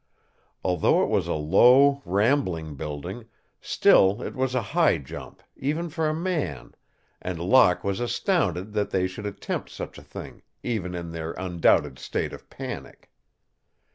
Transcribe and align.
Although 0.63 1.03
it 1.03 1.09
was 1.09 1.27
a 1.27 1.35
low, 1.35 2.01
rambling 2.05 2.73
building, 2.73 3.27
still 3.61 4.23
it 4.23 4.33
was 4.33 4.55
a 4.55 4.61
high 4.73 4.97
jump, 4.97 5.43
even 5.55 5.89
for 5.89 6.09
a 6.09 6.11
man, 6.15 6.73
and 7.21 7.39
Locke 7.39 7.83
was 7.83 7.99
astounded 7.99 8.73
that 8.73 8.89
they 8.89 9.05
should 9.05 9.27
attempt 9.27 9.69
such 9.69 9.99
a 9.99 10.03
thing, 10.03 10.41
even 10.63 10.95
in 10.95 11.11
their 11.11 11.33
undoubted 11.33 11.99
state 11.99 12.33
of 12.33 12.49
panic. 12.49 13.11